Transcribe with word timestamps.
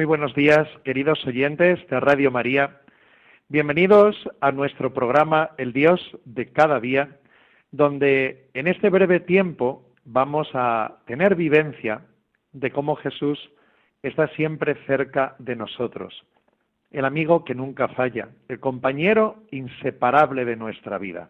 Muy 0.00 0.06
buenos 0.06 0.34
días, 0.34 0.66
queridos 0.82 1.26
oyentes 1.26 1.78
de 1.88 2.00
Radio 2.00 2.30
María. 2.30 2.80
Bienvenidos 3.50 4.16
a 4.40 4.50
nuestro 4.50 4.94
programa 4.94 5.50
El 5.58 5.74
Dios 5.74 6.00
de 6.24 6.50
cada 6.50 6.80
día, 6.80 7.18
donde 7.70 8.48
en 8.54 8.66
este 8.66 8.88
breve 8.88 9.20
tiempo 9.20 9.84
vamos 10.06 10.48
a 10.54 11.00
tener 11.04 11.34
vivencia 11.34 12.00
de 12.54 12.70
cómo 12.70 12.96
Jesús 12.96 13.50
está 14.02 14.28
siempre 14.28 14.74
cerca 14.86 15.36
de 15.38 15.54
nosotros, 15.54 16.24
el 16.90 17.04
amigo 17.04 17.44
que 17.44 17.54
nunca 17.54 17.88
falla, 17.88 18.30
el 18.48 18.58
compañero 18.58 19.42
inseparable 19.50 20.46
de 20.46 20.56
nuestra 20.56 20.96
vida. 20.96 21.28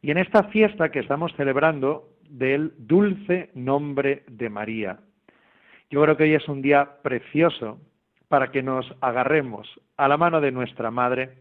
Y 0.00 0.10
en 0.10 0.18
esta 0.18 0.42
fiesta 0.48 0.90
que 0.90 0.98
estamos 0.98 1.32
celebrando 1.36 2.08
del 2.28 2.72
dulce 2.78 3.50
nombre 3.54 4.24
de 4.26 4.50
María, 4.50 4.98
yo 5.88 6.02
creo 6.02 6.16
que 6.16 6.24
hoy 6.24 6.34
es 6.34 6.48
un 6.48 6.62
día 6.62 6.96
precioso 7.04 7.78
para 8.32 8.50
que 8.50 8.62
nos 8.62 8.90
agarremos 9.02 9.68
a 9.98 10.08
la 10.08 10.16
mano 10.16 10.40
de 10.40 10.52
nuestra 10.52 10.90
Madre 10.90 11.34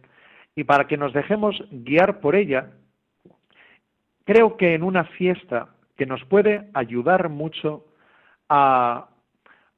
y 0.57 0.65
para 0.65 0.87
que 0.87 0.97
nos 0.97 1.13
dejemos 1.13 1.55
guiar 1.71 2.19
por 2.19 2.35
ella, 2.35 2.71
creo 4.25 4.57
que 4.57 4.75
en 4.75 4.83
una 4.83 5.05
fiesta 5.05 5.69
que 5.95 6.05
nos 6.05 6.21
puede 6.25 6.69
ayudar 6.73 7.29
mucho 7.29 7.85
a 8.49 9.07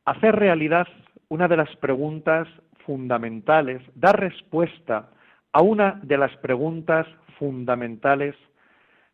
hacer 0.06 0.35
realidad 0.35 0.88
una 1.29 1.47
de 1.47 1.56
las 1.56 1.75
preguntas 1.75 2.47
fundamentales, 2.84 3.84
dar 3.94 4.19
respuesta 4.19 5.12
a 5.51 5.62
una 5.62 6.00
de 6.01 6.18
las 6.18 6.35
preguntas 6.38 7.06
fundamentales 7.38 8.34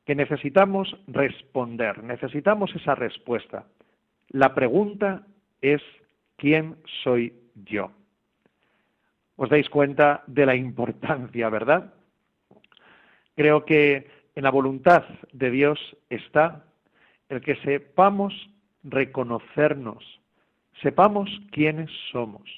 que 0.06 0.16
necesitamos 0.16 0.96
responder, 1.08 2.02
necesitamos 2.02 2.74
esa 2.78 2.96
respuesta. 2.96 3.66
La 4.30 4.56
pregunta 4.56 5.24
es 5.62 5.81
¿quién 6.38 6.78
soy 7.04 7.34
yo. 7.66 7.92
Os 9.36 9.50
dais 9.50 9.70
cuenta 9.70 10.24
de 10.28 10.46
la 10.46 10.56
importancia, 10.56 11.50
¿verdad? 11.50 11.94
Creo 13.36 13.64
que 13.64 14.09
en 14.36 14.44
la 14.44 14.52
voluntad 14.52 15.06
de 15.31 15.50
Dios 15.50 15.80
está 16.09 16.66
el 17.30 17.42
que 17.42 17.56
sepamos 17.58 18.34
reconocernos, 18.84 20.03
sepamos 20.81 21.30
quiénes 21.52 21.90
somos. 22.12 22.50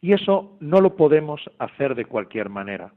Y 0.00 0.12
eso 0.12 0.56
no 0.60 0.80
lo 0.80 0.96
podemos 0.96 1.40
hacer 1.58 1.94
de 1.94 2.04
cualquier 2.04 2.48
manera. 2.48 2.92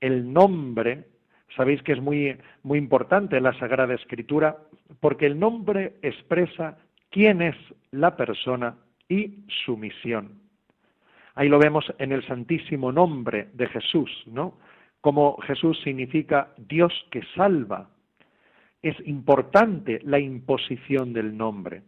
El 0.00 0.32
nombre, 0.32 1.08
sabéis 1.56 1.82
que 1.82 1.92
es 1.92 2.00
muy, 2.00 2.36
muy 2.62 2.78
importante 2.78 3.36
en 3.36 3.42
la 3.42 3.58
Sagrada 3.58 3.94
Escritura, 3.94 4.58
porque 5.00 5.26
el 5.26 5.38
nombre 5.38 5.96
expresa 6.02 6.78
quién 7.10 7.42
es 7.42 7.56
la 7.90 8.16
persona 8.16 8.76
y 9.08 9.44
su 9.64 9.76
misión. 9.76 10.43
Ahí 11.34 11.48
lo 11.48 11.58
vemos 11.58 11.84
en 11.98 12.12
el 12.12 12.26
santísimo 12.26 12.92
nombre 12.92 13.48
de 13.54 13.66
Jesús, 13.68 14.10
¿no? 14.26 14.58
Como 15.00 15.36
Jesús 15.42 15.80
significa 15.82 16.52
Dios 16.56 16.92
que 17.10 17.22
salva. 17.34 17.90
Es 18.82 18.96
importante 19.06 20.00
la 20.04 20.18
imposición 20.18 21.12
del 21.12 21.36
nombre. 21.36 21.82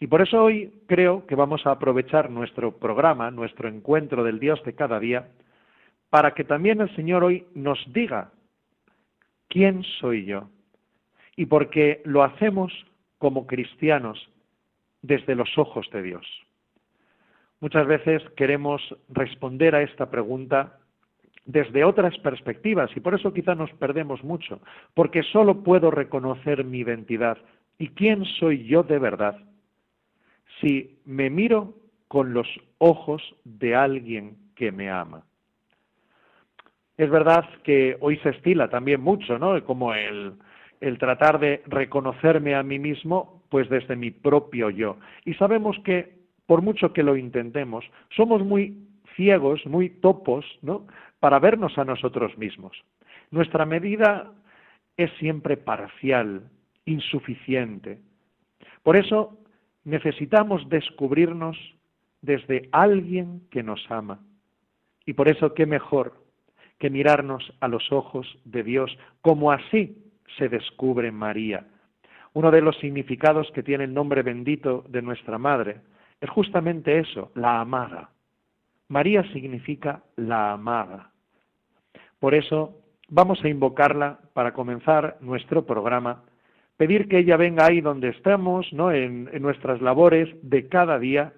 Y 0.00 0.06
por 0.06 0.22
eso 0.22 0.42
hoy 0.42 0.72
creo 0.86 1.26
que 1.26 1.34
vamos 1.34 1.66
a 1.66 1.72
aprovechar 1.72 2.30
nuestro 2.30 2.78
programa, 2.78 3.30
nuestro 3.30 3.68
encuentro 3.68 4.22
del 4.24 4.38
Dios 4.38 4.62
de 4.64 4.74
cada 4.74 5.00
día, 5.00 5.28
para 6.08 6.34
que 6.34 6.44
también 6.44 6.80
el 6.80 6.94
Señor 6.94 7.24
hoy 7.24 7.46
nos 7.54 7.78
diga 7.92 8.30
quién 9.48 9.82
soy 10.00 10.24
yo. 10.24 10.48
Y 11.36 11.46
porque 11.46 12.00
lo 12.04 12.22
hacemos 12.22 12.72
como 13.18 13.46
cristianos 13.46 14.30
desde 15.02 15.34
los 15.34 15.58
ojos 15.58 15.88
de 15.92 16.02
Dios. 16.02 16.47
Muchas 17.60 17.86
veces 17.86 18.22
queremos 18.36 18.80
responder 19.08 19.74
a 19.74 19.82
esta 19.82 20.10
pregunta 20.10 20.78
desde 21.44 21.82
otras 21.82 22.16
perspectivas 22.18 22.90
y 22.94 23.00
por 23.00 23.14
eso 23.14 23.32
quizá 23.32 23.54
nos 23.54 23.72
perdemos 23.72 24.22
mucho, 24.22 24.60
porque 24.94 25.22
solo 25.22 25.62
puedo 25.62 25.90
reconocer 25.90 26.64
mi 26.64 26.80
identidad 26.80 27.38
y 27.78 27.88
quién 27.88 28.24
soy 28.24 28.64
yo 28.66 28.82
de 28.82 28.98
verdad 28.98 29.38
si 30.60 30.98
me 31.04 31.30
miro 31.30 31.74
con 32.06 32.32
los 32.32 32.46
ojos 32.78 33.22
de 33.44 33.74
alguien 33.74 34.36
que 34.56 34.72
me 34.72 34.90
ama. 34.90 35.24
Es 36.96 37.10
verdad 37.10 37.44
que 37.62 37.96
hoy 38.00 38.18
se 38.18 38.30
estila 38.30 38.68
también 38.68 39.00
mucho, 39.00 39.38
¿no? 39.38 39.62
Como 39.64 39.94
el, 39.94 40.34
el 40.80 40.98
tratar 40.98 41.38
de 41.38 41.62
reconocerme 41.66 42.54
a 42.56 42.62
mí 42.62 42.78
mismo, 42.78 43.44
pues 43.50 43.68
desde 43.68 43.94
mi 43.94 44.10
propio 44.10 44.68
yo. 44.70 44.96
Y 45.24 45.34
sabemos 45.34 45.78
que 45.84 46.17
por 46.48 46.62
mucho 46.62 46.94
que 46.94 47.02
lo 47.02 47.14
intentemos, 47.14 47.84
somos 48.16 48.42
muy 48.42 48.74
ciegos, 49.16 49.66
muy 49.66 49.90
topos, 49.90 50.46
¿no? 50.62 50.86
Para 51.20 51.38
vernos 51.38 51.76
a 51.76 51.84
nosotros 51.84 52.38
mismos. 52.38 52.72
Nuestra 53.30 53.66
medida 53.66 54.32
es 54.96 55.10
siempre 55.18 55.58
parcial, 55.58 56.48
insuficiente. 56.86 57.98
Por 58.82 58.96
eso 58.96 59.36
necesitamos 59.84 60.66
descubrirnos 60.70 61.58
desde 62.22 62.70
alguien 62.72 63.42
que 63.50 63.62
nos 63.62 63.84
ama. 63.90 64.18
Y 65.04 65.12
por 65.12 65.28
eso 65.28 65.52
qué 65.52 65.66
mejor 65.66 66.14
que 66.78 66.88
mirarnos 66.88 67.52
a 67.60 67.68
los 67.68 67.92
ojos 67.92 68.26
de 68.46 68.62
Dios, 68.62 68.96
como 69.20 69.52
así 69.52 69.98
se 70.38 70.48
descubre 70.48 71.12
María. 71.12 71.66
Uno 72.32 72.50
de 72.50 72.62
los 72.62 72.78
significados 72.78 73.50
que 73.52 73.62
tiene 73.62 73.84
el 73.84 73.92
nombre 73.92 74.22
bendito 74.22 74.82
de 74.88 75.02
nuestra 75.02 75.36
Madre 75.36 75.82
es 76.20 76.30
justamente 76.30 76.98
eso, 76.98 77.30
la 77.34 77.60
amada. 77.60 78.10
María 78.88 79.22
significa 79.32 80.02
la 80.16 80.52
amada. 80.52 81.12
Por 82.18 82.34
eso 82.34 82.80
vamos 83.08 83.42
a 83.44 83.48
invocarla 83.48 84.18
para 84.32 84.52
comenzar 84.52 85.18
nuestro 85.20 85.64
programa, 85.64 86.24
pedir 86.76 87.08
que 87.08 87.18
ella 87.18 87.36
venga 87.36 87.66
ahí 87.66 87.80
donde 87.80 88.08
estamos, 88.08 88.72
¿no? 88.72 88.92
en, 88.92 89.28
en 89.32 89.42
nuestras 89.42 89.80
labores 89.80 90.28
de 90.42 90.68
cada 90.68 90.98
día, 90.98 91.32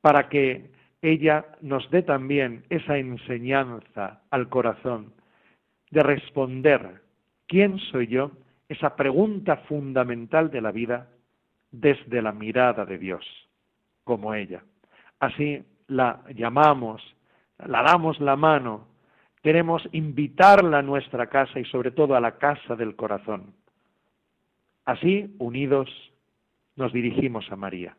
para 0.00 0.28
que 0.28 0.70
ella 1.02 1.44
nos 1.60 1.90
dé 1.90 2.02
también 2.02 2.64
esa 2.70 2.96
enseñanza 2.96 4.22
al 4.30 4.48
corazón 4.48 5.12
de 5.90 6.02
responder 6.02 7.02
¿quién 7.46 7.78
soy 7.78 8.06
yo? 8.06 8.32
Esa 8.68 8.96
pregunta 8.96 9.58
fundamental 9.68 10.50
de 10.50 10.60
la 10.62 10.72
vida 10.72 11.08
desde 11.70 12.22
la 12.22 12.32
mirada 12.32 12.86
de 12.86 12.98
Dios 12.98 13.43
como 14.04 14.34
ella. 14.34 14.62
Así 15.18 15.64
la 15.88 16.22
llamamos, 16.34 17.02
la 17.58 17.82
damos 17.82 18.20
la 18.20 18.36
mano, 18.36 18.86
queremos 19.42 19.86
invitarla 19.92 20.78
a 20.78 20.82
nuestra 20.82 21.26
casa 21.26 21.58
y 21.58 21.64
sobre 21.66 21.90
todo 21.90 22.14
a 22.14 22.20
la 22.20 22.38
casa 22.38 22.76
del 22.76 22.96
corazón. 22.96 23.54
Así, 24.84 25.34
unidos, 25.38 25.88
nos 26.76 26.92
dirigimos 26.92 27.50
a 27.50 27.56
María. 27.56 27.96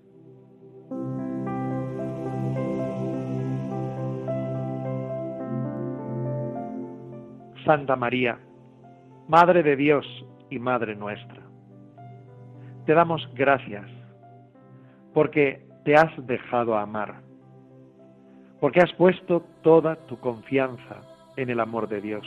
Santa 7.66 7.96
María, 7.96 8.38
Madre 9.28 9.64
de 9.64 9.76
Dios 9.76 10.06
y 10.52 10.60
Madre 10.60 10.96
nuestra. 10.96 11.42
Te 12.86 12.94
damos 12.94 13.28
gracias 13.34 13.90
porque 15.16 15.65
te 15.86 15.96
has 15.96 16.12
dejado 16.26 16.76
amar, 16.76 17.22
porque 18.60 18.82
has 18.82 18.92
puesto 18.94 19.44
toda 19.62 19.96
tu 20.08 20.20
confianza 20.20 21.02
en 21.38 21.52
el 21.52 21.60
amor 21.60 21.88
de 21.88 22.02
Dios, 22.02 22.26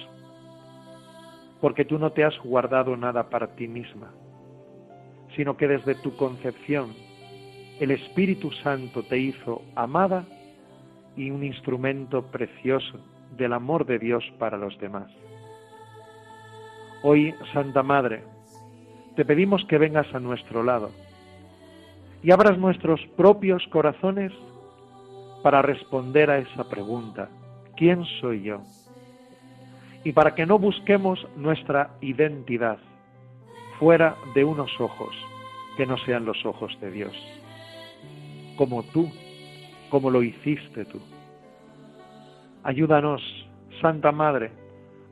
porque 1.60 1.84
tú 1.84 1.98
no 1.98 2.12
te 2.12 2.24
has 2.24 2.38
guardado 2.38 2.96
nada 2.96 3.28
para 3.28 3.56
ti 3.56 3.66
misma, 3.66 4.12
sino 5.34 5.56
que 5.56 5.66
desde 5.66 5.96
tu 5.96 6.16
concepción 6.16 6.94
el 7.80 7.90
Espíritu 7.90 8.52
Santo 8.62 9.02
te 9.02 9.18
hizo 9.18 9.62
amada 9.74 10.24
y 11.16 11.30
un 11.30 11.42
instrumento 11.42 12.22
precioso 12.30 13.00
del 13.36 13.52
amor 13.52 13.86
de 13.86 13.98
Dios 13.98 14.24
para 14.38 14.56
los 14.56 14.78
demás. 14.78 15.10
Hoy, 17.02 17.34
Santa 17.52 17.82
Madre, 17.82 18.22
te 19.16 19.24
pedimos 19.24 19.64
que 19.64 19.78
vengas 19.78 20.12
a 20.14 20.20
nuestro 20.20 20.62
lado 20.62 20.90
y 22.22 22.30
abras 22.30 22.58
nuestros 22.58 23.00
propios 23.16 23.66
corazones 23.68 24.32
para 25.42 25.62
responder 25.62 26.30
a 26.30 26.38
esa 26.38 26.68
pregunta, 26.68 27.28
¿quién 27.76 28.04
soy 28.20 28.42
yo? 28.42 28.60
Y 30.04 30.12
para 30.12 30.34
que 30.34 30.46
no 30.46 30.58
busquemos 30.58 31.26
nuestra 31.36 31.90
identidad 32.00 32.78
fuera 33.78 34.16
de 34.34 34.44
unos 34.44 34.70
ojos 34.80 35.14
que 35.76 35.86
no 35.86 35.96
sean 35.98 36.24
los 36.24 36.44
ojos 36.44 36.76
de 36.80 36.90
Dios, 36.90 37.12
como 38.56 38.82
tú, 38.82 39.08
como 39.90 40.10
lo 40.10 40.22
hiciste 40.22 40.84
tú. 40.84 41.00
Ayúdanos, 42.64 43.22
Santa 43.80 44.10
Madre, 44.10 44.50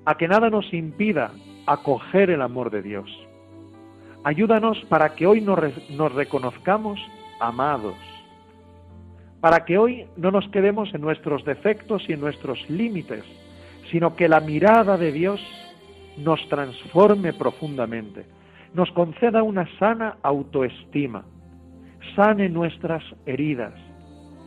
a 0.05 0.17
que 0.17 0.26
nada 0.29 0.50
nos 0.50 0.73
impida 0.73 1.31
acoger 1.67 2.31
el 2.31 2.43
amor 2.43 2.70
de 2.70 2.82
Dios. 2.82 3.25
Ayúdanos 4.26 4.84
para 4.88 5.14
que 5.14 5.25
hoy 5.25 5.40
nos, 5.40 6.12
reconozcamos 6.12 6.99
amados, 7.38 7.94
para 9.40 9.64
que 9.64 9.78
hoy 9.78 10.08
no 10.17 10.32
nos 10.32 10.49
quedemos 10.49 10.93
en 10.93 11.00
nuestros 11.00 11.44
defectos 11.44 12.02
y 12.08 12.14
en 12.14 12.23
nuestros 12.23 12.58
límites, 12.69 13.23
sino 13.93 14.17
que 14.17 14.28
la 14.28 14.40
mirada 14.40 14.96
de 14.96 15.12
Dios 15.12 15.40
nos 16.17 16.40
transforme 16.49 17.34
profundamente, 17.34 18.26
nos 18.75 18.90
conceda 18.90 19.44
una 19.44 19.69
sana 19.78 20.17
autoestima, 20.25 21.23
sane 22.17 22.49
nuestras 22.49 23.05
heridas 23.26 23.75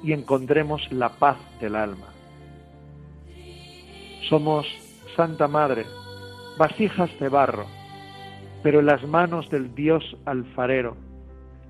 y 0.03 0.11
encontremos 0.11 0.91
la 0.91 1.07
paz 1.07 1.37
del 1.61 1.77
alma. 1.77 2.07
Somos, 4.27 4.67
Santa 5.15 5.47
Madre, 5.47 5.85
vasijas 6.57 7.17
de 7.21 7.29
barro, 7.29 7.78
pero 8.63 8.79
en 8.79 8.85
las 8.85 9.03
manos 9.07 9.49
del 9.49 9.73
Dios 9.75 10.17
alfarero, 10.25 10.97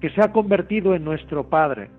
que 0.02 0.10
se 0.12 0.22
ha 0.22 0.32
convertido 0.32 0.96
en 0.96 1.04
nuestro 1.04 1.50
Padre, 1.50 1.90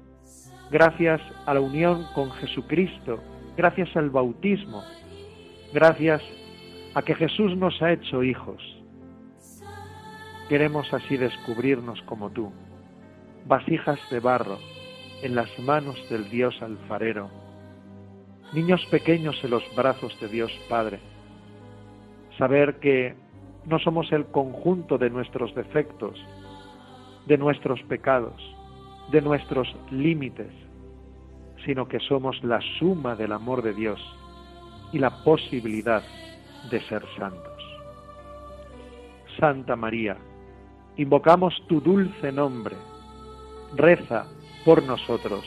gracias 0.71 1.21
a 1.47 1.55
la 1.55 1.61
unión 1.61 2.07
con 2.15 2.31
Jesucristo, 2.33 3.21
gracias 3.57 3.95
al 3.97 4.11
bautismo, 4.11 4.83
gracias 5.73 6.23
a 6.95 7.03
que 7.03 7.15
Jesús 7.15 7.57
nos 7.57 7.81
ha 7.83 7.93
hecho 7.93 8.23
hijos. 8.23 8.63
Queremos 10.49 10.93
así 10.93 11.17
descubrirnos 11.17 12.03
como 12.03 12.31
tú, 12.31 12.53
vasijas 13.47 13.99
de 14.11 14.19
barro 14.21 14.59
en 15.23 15.35
las 15.35 15.57
manos 15.61 15.97
del 16.09 16.29
Dios 16.31 16.61
alfarero, 16.63 17.31
niños 18.53 18.85
pequeños 18.91 19.37
en 19.45 19.51
los 19.51 19.63
brazos 19.77 20.19
de 20.21 20.29
Dios 20.29 20.51
Padre, 20.69 20.99
saber 22.39 22.81
que 22.81 23.15
no 23.67 23.79
somos 23.79 24.11
el 24.12 24.27
conjunto 24.27 24.99
de 24.99 25.11
nuestros 25.11 25.55
defectos, 25.55 26.19
de 27.27 27.39
nuestros 27.39 27.83
pecados, 27.83 28.41
de 29.11 29.21
nuestros 29.21 29.69
límites, 29.91 30.53
sino 31.65 31.87
que 31.89 32.01
somos 32.01 32.43
la 32.43 32.61
suma 32.79 33.15
del 33.17 33.33
amor 33.33 33.62
de 33.62 33.75
Dios 33.75 34.01
y 34.93 34.99
la 34.99 35.23
posibilidad 35.23 36.03
de 36.71 36.81
ser 36.83 37.03
santos. 37.19 37.62
Santa 39.39 39.77
María, 39.77 40.17
invocamos 40.97 41.55
tu 41.69 41.81
dulce 41.81 42.33
nombre, 42.33 42.77
reza 43.77 44.27
por 44.65 44.83
nosotros, 44.83 45.45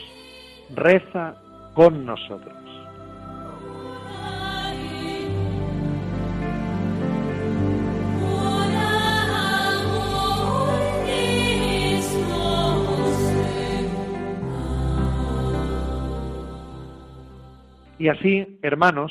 reza 0.74 1.36
con 1.74 2.04
nosotros. 2.04 2.73
Y 18.04 18.10
así, 18.10 18.58
hermanos, 18.60 19.10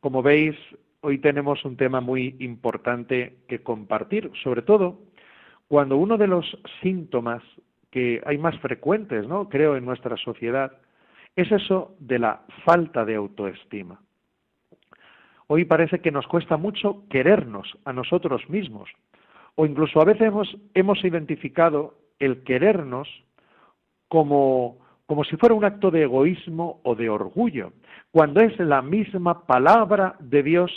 como 0.00 0.20
veis, 0.20 0.56
hoy 1.00 1.18
tenemos 1.18 1.64
un 1.64 1.76
tema 1.76 2.00
muy 2.00 2.34
importante 2.40 3.36
que 3.46 3.62
compartir, 3.62 4.32
sobre 4.42 4.62
todo 4.62 4.98
cuando 5.68 5.96
uno 5.96 6.18
de 6.18 6.26
los 6.26 6.44
síntomas 6.82 7.40
que 7.92 8.20
hay 8.26 8.36
más 8.36 8.58
frecuentes, 8.58 9.28
¿no? 9.28 9.48
creo, 9.48 9.76
en 9.76 9.84
nuestra 9.84 10.16
sociedad, 10.16 10.72
es 11.36 11.52
eso 11.52 11.94
de 12.00 12.18
la 12.18 12.40
falta 12.64 13.04
de 13.04 13.14
autoestima. 13.14 14.00
Hoy 15.46 15.64
parece 15.64 16.00
que 16.00 16.10
nos 16.10 16.26
cuesta 16.26 16.56
mucho 16.56 17.04
querernos 17.08 17.78
a 17.84 17.92
nosotros 17.92 18.50
mismos, 18.50 18.90
o 19.54 19.66
incluso 19.66 20.00
a 20.00 20.04
veces 20.04 20.22
hemos, 20.22 20.56
hemos 20.74 21.04
identificado 21.04 21.94
el 22.18 22.42
querernos 22.42 23.08
como 24.08 24.84
como 25.06 25.24
si 25.24 25.36
fuera 25.36 25.54
un 25.54 25.64
acto 25.64 25.90
de 25.90 26.02
egoísmo 26.02 26.80
o 26.82 26.94
de 26.94 27.08
orgullo, 27.08 27.72
cuando 28.10 28.40
es 28.40 28.58
la 28.58 28.82
misma 28.82 29.46
palabra 29.46 30.16
de 30.18 30.42
Dios 30.42 30.72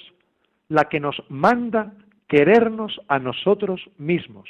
la 0.67 0.85
que 0.85 0.99
nos 0.99 1.21
manda 1.29 1.93
querernos 2.27 3.01
a 3.07 3.19
nosotros 3.19 3.81
mismos. 3.97 4.47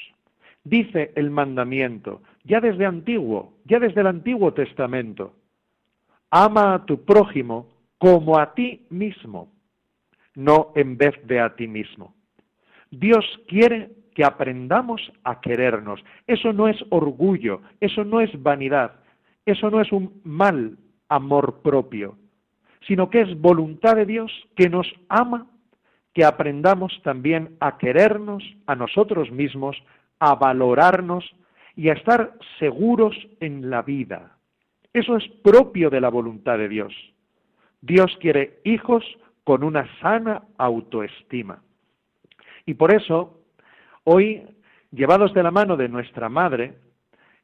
Dice 0.63 1.13
el 1.15 1.31
mandamiento, 1.31 2.21
ya 2.43 2.59
desde 2.59 2.85
antiguo, 2.85 3.53
ya 3.63 3.79
desde 3.79 4.01
el 4.01 4.07
Antiguo 4.07 4.53
Testamento, 4.53 5.33
ama 6.29 6.73
a 6.73 6.85
tu 6.85 7.05
prójimo 7.05 7.67
como 7.97 8.37
a 8.37 8.53
ti 8.53 8.85
mismo, 8.89 9.51
no 10.35 10.71
en 10.75 10.97
vez 10.97 11.15
de 11.25 11.39
a 11.39 11.55
ti 11.55 11.67
mismo. 11.67 12.13
Dios 12.91 13.25
quiere 13.47 13.91
que 14.13 14.25
aprendamos 14.25 15.01
a 15.23 15.39
querernos. 15.39 16.03
Eso 16.27 16.51
no 16.51 16.67
es 16.67 16.77
orgullo, 16.89 17.61
eso 17.79 18.03
no 18.03 18.19
es 18.19 18.29
vanidad, 18.41 18.98
eso 19.49 19.69
no 19.69 19.81
es 19.81 19.91
un 19.91 20.21
mal 20.23 20.77
amor 21.07 21.61
propio, 21.61 22.17
sino 22.87 23.09
que 23.09 23.21
es 23.21 23.39
voluntad 23.39 23.95
de 23.95 24.05
Dios 24.05 24.31
que 24.55 24.69
nos 24.69 24.87
ama, 25.09 25.47
que 26.13 26.25
aprendamos 26.25 26.99
también 27.03 27.55
a 27.59 27.77
querernos 27.77 28.43
a 28.65 28.75
nosotros 28.75 29.31
mismos, 29.31 29.77
a 30.19 30.35
valorarnos 30.35 31.25
y 31.75 31.89
a 31.89 31.93
estar 31.93 32.33
seguros 32.59 33.15
en 33.39 33.69
la 33.69 33.81
vida. 33.81 34.37
Eso 34.93 35.17
es 35.17 35.27
propio 35.43 35.89
de 35.89 36.01
la 36.01 36.09
voluntad 36.09 36.57
de 36.57 36.67
Dios. 36.67 36.93
Dios 37.81 38.17
quiere 38.19 38.59
hijos 38.63 39.05
con 39.43 39.63
una 39.63 39.87
sana 39.99 40.43
autoestima. 40.57 41.61
Y 42.65 42.73
por 42.73 42.93
eso, 42.93 43.41
hoy, 44.03 44.43
llevados 44.91 45.33
de 45.33 45.43
la 45.43 45.51
mano 45.51 45.77
de 45.77 45.89
nuestra 45.89 46.29
Madre, 46.29 46.75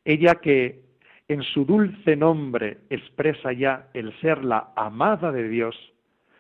ella 0.04 0.36
que 0.36 0.85
en 1.28 1.44
su 1.44 1.66
dulce 1.66 2.16
nombre 2.16 2.78
expresa 2.90 3.52
ya 3.52 3.88
el 3.94 4.14
ser 4.20 4.44
la 4.44 4.72
amada 4.76 5.32
de 5.32 5.48
Dios, 5.50 5.76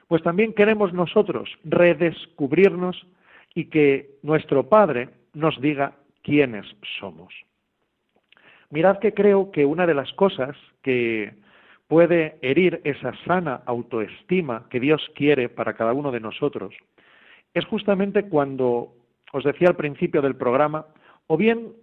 pues 0.08 0.22
también 0.22 0.54
queremos 0.54 0.94
nosotros 0.94 1.50
redescubrirnos 1.64 3.08
y 3.56 3.66
que 3.66 4.18
nuestro 4.22 4.70
Padre 4.70 5.10
nos 5.34 5.60
diga 5.60 5.94
quiénes 6.22 6.66
somos. 7.00 7.34
Mirad 8.70 9.00
que 9.00 9.14
creo 9.14 9.52
que 9.52 9.66
una 9.66 9.88
de 9.88 9.94
las 9.94 10.12
cosas 10.14 10.56
que 10.82 11.34
puede 11.88 12.38
herir 12.42 12.82
esa 12.84 13.14
sana 13.26 13.62
autoestima 13.66 14.68
que 14.70 14.80
Dios 14.80 15.02
quiere 15.16 15.50
para 15.50 15.74
cada 15.74 15.94
uno 15.94 16.12
de 16.12 16.20
nosotros 16.20 16.74
es 17.54 17.66
justamente 17.66 18.28
cuando, 18.28 18.94
os 19.32 19.44
decía 19.44 19.70
al 19.70 19.76
principio 19.76 20.22
del 20.22 20.36
programa, 20.36 20.86
o 21.28 21.38
bien 21.38 21.74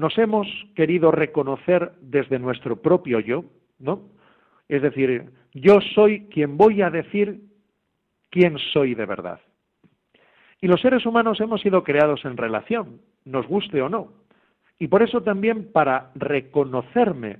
nos 0.00 0.16
hemos 0.18 0.48
querido 0.74 1.12
reconocer 1.12 1.92
desde 2.00 2.38
nuestro 2.38 2.76
propio 2.76 3.20
yo, 3.20 3.44
¿no? 3.78 4.00
Es 4.68 4.82
decir, 4.82 5.30
yo 5.52 5.80
soy 5.94 6.26
quien 6.28 6.56
voy 6.56 6.82
a 6.82 6.90
decir 6.90 7.40
quién 8.30 8.58
soy 8.72 8.94
de 8.94 9.06
verdad. 9.06 9.40
Y 10.60 10.66
los 10.66 10.80
seres 10.80 11.04
humanos 11.06 11.40
hemos 11.40 11.60
sido 11.60 11.84
creados 11.84 12.24
en 12.24 12.36
relación, 12.36 13.00
nos 13.24 13.46
guste 13.46 13.80
o 13.82 13.88
no. 13.88 14.12
Y 14.78 14.88
por 14.88 15.02
eso 15.02 15.22
también 15.22 15.70
para 15.70 16.10
reconocerme 16.14 17.38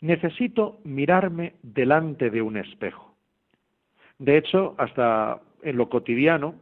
necesito 0.00 0.78
mirarme 0.84 1.54
delante 1.62 2.30
de 2.30 2.42
un 2.42 2.56
espejo. 2.56 3.14
De 4.18 4.36
hecho, 4.36 4.74
hasta 4.78 5.40
en 5.62 5.76
lo 5.76 5.88
cotidiano, 5.88 6.54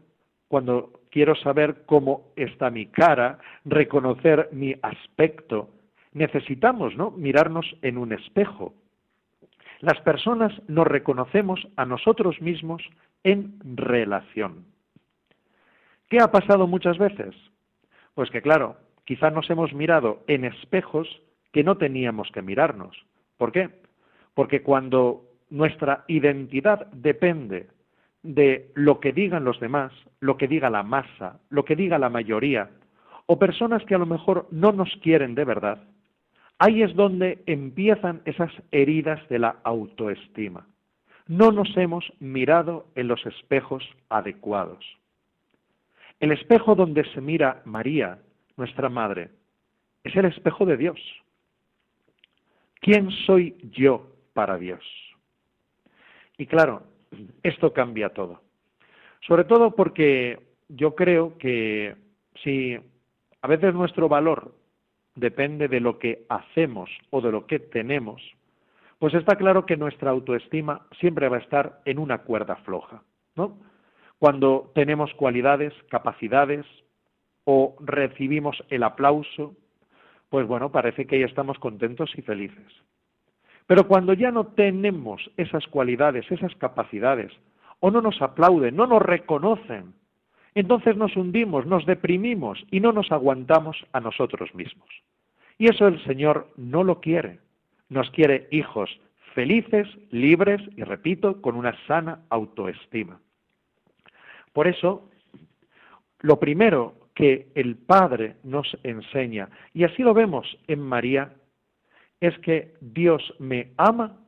cuando 0.49 1.01
quiero 1.15 1.37
saber 1.37 1.85
cómo 1.87 2.33
está 2.35 2.71
mi 2.71 2.87
cara, 2.87 3.39
reconocer 3.65 4.49
mi 4.51 4.75
aspecto, 4.83 5.71
necesitamos 6.13 6.97
¿no? 6.97 7.13
mirarnos 7.13 7.65
en 7.83 7.99
un 7.99 8.13
espejo. 8.13 8.75
Las 9.79 10.01
personas 10.01 10.53
nos 10.67 10.89
reconocemos 10.89 11.69
a 11.77 11.85
nosotros 11.85 12.43
mismos 12.43 12.83
en 13.23 13.61
relación. 13.77 14.65
¿Qué 16.09 16.19
ha 16.19 16.33
pasado 16.33 16.67
muchas 16.67 16.99
veces? 16.99 17.33
Pues 18.17 18.29
que 18.31 18.43
claro, 18.43 18.77
quizá 19.05 19.31
nos 19.31 19.49
hemos 19.51 19.73
mirado 19.73 20.25
en 20.27 20.45
espejos 20.45 21.07
que 21.53 21.63
no 21.63 21.77
teníamos 21.77 22.29
que 22.33 22.43
mirarnos. 22.43 22.97
¿Por 23.37 23.53
qué? 23.53 23.71
Porque 24.35 24.63
cuando 24.65 25.27
nuestra 25.49 26.05
identidad 26.09 26.89
depende 26.91 27.69
de 28.25 28.73
lo 28.75 29.01
que 29.01 29.13
digan 29.13 29.45
los 29.45 29.61
demás, 29.61 29.93
lo 30.19 30.37
que 30.37 30.49
diga 30.49 30.71
la 30.71 30.83
masa, 30.83 31.41
lo 31.51 31.65
que 31.65 31.77
diga 31.77 31.99
la 31.99 32.09
mayoría, 32.09 32.71
o 33.27 33.39
personas 33.39 33.85
que 33.85 33.95
a 33.95 33.99
lo 33.99 34.07
mejor 34.07 34.49
no 34.51 34.73
nos 34.73 34.91
quieren 35.03 35.35
de 35.35 35.45
verdad, 35.45 35.85
ahí 36.59 36.83
es 36.83 36.95
donde 36.97 37.43
empiezan 37.47 38.23
esas 38.25 38.51
heridas 38.73 39.21
de 39.29 39.39
la 39.39 39.57
autoestima. 39.63 40.67
No 41.27 41.53
nos 41.53 41.77
hemos 41.77 42.11
mirado 42.19 42.87
en 42.95 43.09
los 43.09 43.25
espejos 43.27 43.85
adecuados. 44.09 44.85
El 46.19 46.33
espejo 46.33 46.75
donde 46.75 47.05
se 47.13 47.21
mira 47.21 47.61
María, 47.67 48.19
nuestra 48.57 48.89
madre, 48.89 49.31
es 50.03 50.17
el 50.17 50.25
espejo 50.25 50.65
de 50.65 50.79
Dios. 50.79 51.01
¿Quién 52.81 53.11
soy 53.27 53.57
yo 53.71 54.13
para 54.33 54.57
Dios? 54.57 54.83
Y 56.39 56.47
claro, 56.47 56.83
esto 57.43 57.73
cambia 57.73 58.11
todo. 58.11 58.41
Sobre 59.27 59.45
todo 59.45 59.75
porque 59.75 60.39
yo 60.69 60.95
creo 60.95 61.39
que 61.39 61.97
si 62.43 62.79
a 63.43 63.49
veces 63.49 63.75
nuestro 63.75 64.09
valor 64.09 64.55
depende 65.15 65.69
de 65.69 65.81
lo 65.81 65.99
que 65.99 66.25
hacemos 66.29 66.91
o 67.11 67.21
de 67.21 67.33
lo 67.33 67.47
que 67.47 67.59
tenemos, 67.59 68.23
pues 68.99 69.15
está 69.15 69.37
claro 69.37 69.67
que 69.67 69.77
nuestra 69.77 70.11
autoestima 70.11 70.87
siempre 70.99 71.29
va 71.29 71.37
a 71.37 71.41
estar 71.41 71.81
en 71.85 71.99
una 71.99 72.19
cuerda 72.19 72.57
floja, 72.57 73.03
¿no? 73.37 73.59
Cuando 74.19 74.73
tenemos 74.75 75.13
cualidades, 75.15 75.73
capacidades 75.91 76.65
o 77.45 77.77
recibimos 77.81 78.63
el 78.71 78.83
aplauso, 78.83 79.55
pues 80.31 80.47
bueno, 80.47 80.73
parece 80.73 81.07
que 81.07 81.21
ya 81.21 81.27
estamos 81.27 81.59
contentos 81.59 82.11
y 82.17 82.23
felices. 82.23 82.73
Pero 83.67 83.89
cuando 83.89 84.13
ya 84.13 84.31
no 84.31 84.49
tenemos 84.49 85.31
esas 85.37 85.67
cualidades, 85.67 86.31
esas 86.31 86.55
capacidades, 86.57 87.33
o 87.81 87.91
no 87.91 88.01
nos 88.01 88.21
aplauden, 88.21 88.77
no 88.77 88.87
nos 88.87 89.03
reconocen, 89.03 89.95
entonces 90.55 90.97
nos 90.97 91.17
hundimos, 91.17 91.67
nos 91.67 91.85
deprimimos 91.87 92.65
y 92.71 92.81
no 92.81 92.93
nos 92.93 93.11
aguantamos 93.11 93.77
a 93.93 94.01
nosotros 94.01 94.55
mismos. 94.55 94.89
Y 95.59 95.69
eso 95.69 95.87
el 95.87 96.03
Señor 96.05 96.49
no 96.57 96.85
lo 96.85 97.01
quiere. 97.01 97.41
Nos 97.89 98.11
quiere 98.11 98.49
hijos 98.51 98.91
felices, 99.35 99.89
libres 100.11 100.63
y, 100.77 100.83
repito, 100.85 101.43
con 101.43 101.57
una 101.57 101.77
sana 101.87 102.21
autoestima. 102.31 103.21
Por 104.53 104.69
eso, 104.69 105.11
lo 106.21 106.39
primero 106.39 106.95
que 107.15 107.49
el 107.55 107.77
Padre 107.77 108.37
nos 108.45 108.77
enseña, 108.83 109.49
y 109.73 109.85
así 109.85 110.03
lo 110.03 110.15
vemos 110.15 110.57
en 110.69 110.81
María, 110.81 111.35
es 112.27 112.39
que 112.41 112.75
Dios 112.81 113.23
me 113.39 113.73
ama 113.77 114.19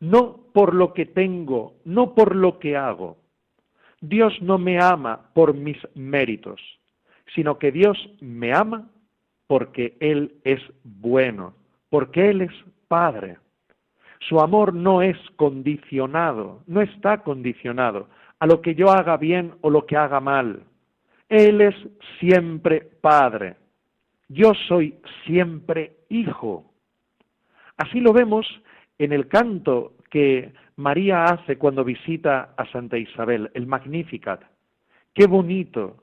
no 0.00 0.40
por 0.52 0.74
lo 0.74 0.92
que 0.92 1.06
tengo, 1.06 1.74
no 1.84 2.14
por 2.14 2.36
lo 2.36 2.58
que 2.58 2.76
hago. 2.76 3.16
Dios 4.00 4.34
no 4.42 4.58
me 4.58 4.78
ama 4.78 5.30
por 5.34 5.54
mis 5.54 5.78
méritos, 5.94 6.60
sino 7.34 7.58
que 7.58 7.72
Dios 7.72 7.96
me 8.20 8.52
ama 8.52 8.90
porque 9.46 9.96
Él 10.00 10.34
es 10.44 10.60
bueno, 10.84 11.54
porque 11.88 12.30
Él 12.30 12.42
es 12.42 12.52
Padre. 12.88 13.38
Su 14.28 14.40
amor 14.40 14.74
no 14.74 15.02
es 15.02 15.16
condicionado, 15.36 16.62
no 16.66 16.80
está 16.80 17.22
condicionado 17.22 18.08
a 18.38 18.46
lo 18.46 18.60
que 18.60 18.74
yo 18.74 18.90
haga 18.90 19.16
bien 19.16 19.54
o 19.60 19.70
lo 19.70 19.86
que 19.86 19.96
haga 19.96 20.20
mal. 20.20 20.64
Él 21.28 21.60
es 21.60 21.74
siempre 22.20 22.80
Padre. 23.00 23.56
Yo 24.28 24.52
soy 24.68 24.94
siempre 25.24 25.96
Hijo. 26.08 26.75
Así 27.76 28.00
lo 28.00 28.12
vemos 28.12 28.46
en 28.98 29.12
el 29.12 29.28
canto 29.28 29.92
que 30.10 30.52
María 30.76 31.24
hace 31.24 31.58
cuando 31.58 31.84
visita 31.84 32.54
a 32.56 32.66
Santa 32.70 32.98
Isabel, 32.98 33.50
el 33.54 33.66
Magnificat. 33.66 34.42
Qué 35.14 35.26
bonito, 35.26 35.96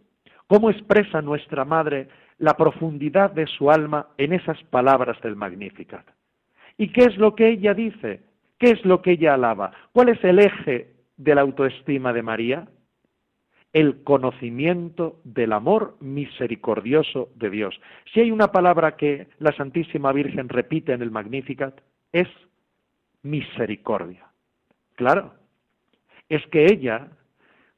cómo 0.47 0.69
expresa 0.69 1.21
nuestra 1.21 1.65
Madre 1.65 2.07
la 2.39 2.55
profundidad 2.55 3.31
de 3.31 3.47
su 3.47 3.71
alma 3.71 4.07
en 4.17 4.33
esas 4.33 4.61
palabras 4.65 5.19
del 5.21 5.35
Magnificat. 5.35 6.05
¿Y 6.77 6.89
qué 6.89 7.05
es 7.05 7.17
lo 7.17 7.35
que 7.35 7.49
ella 7.49 7.73
dice? 7.73 8.21
¿Qué 8.57 8.71
es 8.71 8.85
lo 8.85 9.01
que 9.01 9.11
ella 9.11 9.35
alaba? 9.35 9.71
¿Cuál 9.91 10.09
es 10.09 10.23
el 10.23 10.39
eje 10.39 10.93
de 11.17 11.35
la 11.35 11.41
autoestima 11.41 12.13
de 12.13 12.23
María? 12.23 12.67
El 13.73 14.03
conocimiento 14.03 15.19
del 15.23 15.51
amor 15.51 15.97
misericordioso 15.99 17.29
de 17.35 17.49
Dios. 17.49 17.79
Si 18.13 18.21
hay 18.21 18.31
una 18.31 18.51
palabra 18.51 18.95
que 18.95 19.27
la 19.39 19.51
Santísima 19.51 20.13
Virgen 20.13 20.47
repite 20.47 20.93
en 20.93 21.01
el 21.01 21.11
Magnificat, 21.11 21.81
es 22.11 22.27
misericordia. 23.23 24.27
Claro, 24.95 25.33
es 26.29 26.45
que 26.47 26.65
ella, 26.65 27.07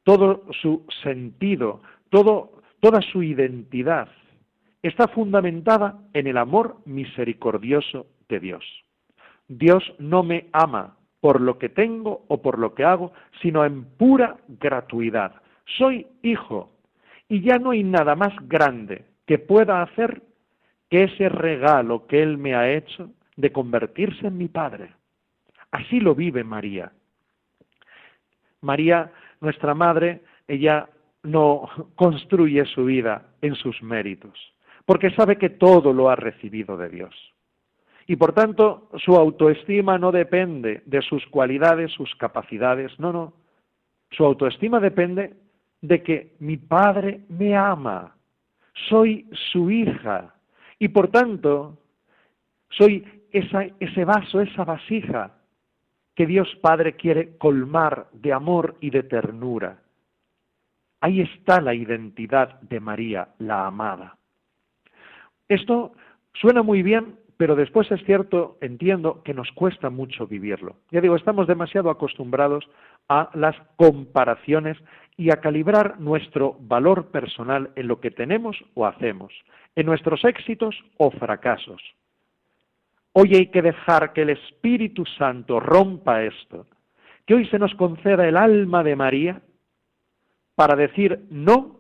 todo 0.04 0.46
su 0.62 0.86
sentido, 1.02 1.82
todo, 2.10 2.62
toda 2.82 3.02
su 3.02 3.24
identidad 3.24 4.10
está 4.82 5.08
fundamentada 5.08 6.00
en 6.14 6.28
el 6.28 6.38
amor 6.38 6.78
misericordioso 6.86 8.08
de 8.30 8.40
Dios. 8.40 8.64
Dios 9.48 9.84
no 10.00 10.24
me 10.24 10.48
ama 10.52 10.98
por 11.20 11.42
lo 11.42 11.58
que 11.58 11.70
tengo 11.70 12.26
o 12.28 12.42
por 12.42 12.60
lo 12.60 12.76
que 12.76 12.84
hago, 12.84 13.12
sino 13.42 13.66
en 13.66 13.84
pura 13.84 14.38
gratuidad. 14.48 15.42
Soy 15.66 16.08
hijo 16.22 16.72
y 17.28 17.42
ya 17.42 17.58
no 17.58 17.72
hay 17.72 17.84
nada 17.84 18.16
más 18.16 18.34
grande 18.48 19.06
que 19.26 19.40
pueda 19.40 19.82
hacer 19.82 20.22
que 20.90 21.04
ese 21.04 21.30
regalo 21.30 22.06
que 22.08 22.22
Él 22.22 22.38
me 22.38 22.56
ha 22.56 22.72
hecho 22.72 23.10
de 23.36 23.52
convertirse 23.52 24.28
en 24.28 24.38
mi 24.38 24.48
Padre. 24.48 24.94
Así 25.72 26.00
lo 26.00 26.16
vive 26.16 26.44
María. 26.44 26.92
María, 28.62 29.12
nuestra 29.42 29.74
Madre, 29.74 30.22
ella 30.48 30.90
no 31.24 31.68
construye 31.96 32.66
su 32.66 32.86
vida 32.86 33.30
en 33.42 33.56
sus 33.56 33.82
méritos, 33.82 34.54
porque 34.86 35.12
sabe 35.12 35.38
que 35.38 35.50
todo 35.50 35.92
lo 35.94 36.10
ha 36.10 36.16
recibido 36.16 36.78
de 36.78 36.90
Dios. 36.90 37.16
Y 38.08 38.16
por 38.18 38.34
tanto, 38.34 38.90
su 39.04 39.16
autoestima 39.16 39.98
no 39.98 40.12
depende 40.12 40.84
de 40.86 41.02
sus 41.02 41.26
cualidades, 41.28 41.92
sus 41.92 42.14
capacidades, 42.16 42.98
no, 43.00 43.12
no. 43.12 43.34
Su 44.12 44.24
autoestima 44.24 44.80
depende 44.80 45.34
de 45.88 46.02
que 46.04 46.36
mi 46.40 46.58
Padre 46.58 47.22
me 47.30 47.56
ama, 47.56 48.16
soy 48.90 49.28
su 49.52 49.70
hija, 49.72 50.36
y 50.80 50.90
por 50.90 51.10
tanto, 51.10 51.78
soy 52.70 53.06
ese 53.32 54.06
vaso, 54.06 54.42
esa 54.42 54.64
vasija 54.64 55.32
que 56.16 56.26
Dios 56.26 56.48
Padre 56.62 56.96
quiere 56.96 57.38
colmar 57.38 58.08
de 58.14 58.34
amor 58.34 58.78
y 58.80 58.90
de 58.90 59.04
ternura. 59.04 59.80
Ahí 61.02 61.22
está 61.22 61.62
la 61.62 61.74
identidad 61.74 62.60
de 62.62 62.80
María, 62.80 63.30
la 63.40 63.68
amada. 63.68 64.18
Esto 65.48 65.94
suena 66.34 66.64
muy 66.64 66.82
bien, 66.82 67.18
pero 67.38 67.56
después 67.56 67.92
es 67.92 68.04
cierto, 68.06 68.58
entiendo, 68.62 69.22
que 69.24 69.34
nos 69.34 69.52
cuesta 69.52 69.90
mucho 69.90 70.26
vivirlo. 70.26 70.78
Ya 70.92 71.02
digo, 71.02 71.16
estamos 71.16 71.48
demasiado 71.48 71.90
acostumbrados 71.90 72.68
a 73.10 73.30
las 73.34 73.56
comparaciones 73.76 74.78
y 75.18 75.32
a 75.32 75.38
calibrar 75.38 76.00
nuestro 76.00 76.58
valor 76.60 77.08
personal 77.08 77.72
en 77.76 77.88
lo 77.88 78.00
que 78.00 78.12
tenemos 78.12 78.58
o 78.74 78.86
hacemos, 78.86 79.34
en 79.76 79.86
nuestros 79.86 80.24
éxitos 80.26 80.76
o 80.98 81.12
fracasos. 81.12 81.82
Hoy 83.14 83.34
hay 83.34 83.48
que 83.48 83.62
dejar 83.62 84.12
que 84.12 84.24
el 84.24 84.32
Espíritu 84.32 85.06
Santo 85.18 85.60
rompa 85.60 86.24
esto, 86.24 86.66
que 87.26 87.36
hoy 87.36 87.48
se 87.48 87.60
nos 87.60 87.74
conceda 87.76 88.28
el 88.28 88.36
alma 88.36 88.84
de 88.84 88.96
María 88.96 89.42
para 90.56 90.76
decir 90.76 91.26
no 91.30 91.80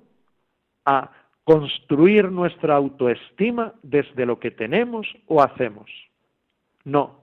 a 0.85 1.11
construir 1.43 2.31
nuestra 2.31 2.75
autoestima 2.75 3.73
desde 3.83 4.25
lo 4.25 4.39
que 4.39 4.51
tenemos 4.51 5.07
o 5.27 5.41
hacemos. 5.41 5.89
No, 6.83 7.21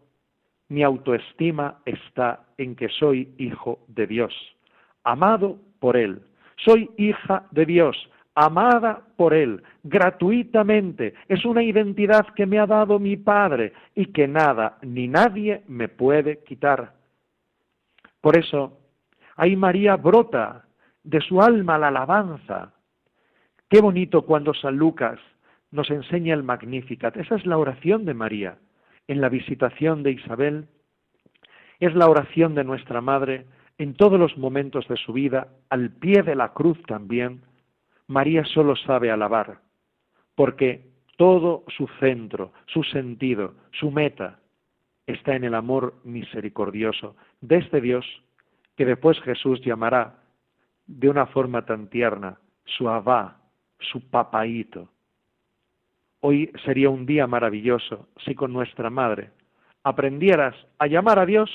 mi 0.69 0.83
autoestima 0.83 1.81
está 1.85 2.45
en 2.57 2.77
que 2.77 2.89
soy 2.89 3.35
hijo 3.39 3.81
de 3.89 4.07
Dios, 4.07 4.52
amado 5.05 5.59
por 5.79 5.97
Él. 5.97 6.23
Soy 6.57 6.91
hija 6.97 7.47
de 7.51 7.67
Dios, 7.67 8.11
amada 8.35 9.03
por 9.17 9.35
Él, 9.35 9.63
gratuitamente. 9.83 11.15
Es 11.29 11.45
una 11.45 11.63
identidad 11.63 12.27
que 12.35 12.47
me 12.47 12.59
ha 12.59 12.67
dado 12.67 12.99
mi 12.99 13.17
Padre 13.17 13.73
y 13.95 14.07
que 14.07 14.29
nada 14.29 14.79
ni 14.83 15.09
nadie 15.09 15.63
me 15.69 15.89
puede 15.89 16.43
quitar. 16.45 16.95
Por 18.21 18.39
eso, 18.39 18.79
ahí 19.37 19.57
María 19.57 19.97
brota 19.97 20.65
de 21.03 21.21
su 21.21 21.43
alma 21.43 21.79
la 21.79 21.89
alabanza. 21.89 22.73
Qué 23.69 23.81
bonito 23.81 24.23
cuando 24.23 24.55
San 24.55 24.77
Lucas 24.77 25.19
nos 25.71 25.91
enseña 25.91 26.35
el 26.35 26.43
Magnificat. 26.43 27.17
Esa 27.17 27.35
es 27.35 27.47
la 27.47 27.59
oración 27.59 28.05
de 28.05 28.15
María 28.15 28.59
en 29.09 29.21
la 29.21 29.29
visitación 29.29 30.03
de 30.03 30.13
Isabel. 30.13 30.69
Es 31.81 31.95
la 31.95 32.09
oración 32.09 32.55
de 32.55 32.65
nuestra 32.65 33.01
Madre 33.01 33.47
en 33.79 33.95
todos 33.95 34.19
los 34.19 34.37
momentos 34.37 34.87
de 34.89 34.97
su 34.97 35.13
vida, 35.13 35.49
al 35.71 35.91
pie 35.91 36.23
de 36.23 36.35
la 36.35 36.53
cruz 36.53 36.81
también. 36.87 37.43
María 38.07 38.45
solo 38.45 38.77
sabe 38.77 39.11
alabar, 39.11 39.61
porque 40.35 40.91
todo 41.17 41.65
su 41.77 41.89
centro, 42.01 42.53
su 42.67 42.83
sentido, 42.85 43.55
su 43.73 43.91
meta 43.91 44.41
está 45.07 45.35
en 45.35 45.45
el 45.45 45.55
amor 45.55 45.95
misericordioso 46.05 47.17
de 47.41 47.59
este 47.59 47.81
Dios 47.81 48.05
que 48.77 48.85
después 48.85 49.21
Jesús 49.21 49.61
llamará 49.61 50.23
de 50.87 51.09
una 51.09 51.27
forma 51.27 51.65
tan 51.65 51.89
tierna 51.89 52.39
su 52.65 52.89
abá, 52.89 53.41
su 53.79 54.09
papaíto. 54.11 54.89
Hoy 56.21 56.53
sería 56.65 56.89
un 56.89 57.05
día 57.05 57.27
maravilloso 57.27 58.09
si 58.25 58.35
con 58.35 58.53
nuestra 58.53 58.91
madre 58.91 59.31
aprendieras 59.83 60.55
a 60.79 60.87
llamar 60.87 61.19
a 61.19 61.27
Dios 61.27 61.51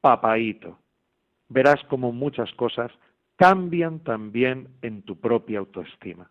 papaíto. 0.00 0.78
Verás 1.48 1.82
como 1.88 2.12
muchas 2.12 2.52
cosas 2.54 2.90
cambian 3.36 4.00
también 4.00 4.68
en 4.82 5.02
tu 5.02 5.20
propia 5.20 5.58
autoestima. 5.58 6.30